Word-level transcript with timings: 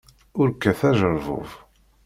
Ur 0.39 0.47
kkat 0.53 0.81
ajerbub. 0.89 1.49